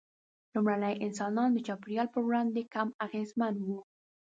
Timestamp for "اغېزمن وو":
3.05-3.79